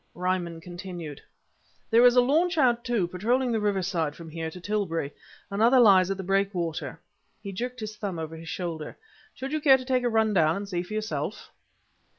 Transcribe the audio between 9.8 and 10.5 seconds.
take a run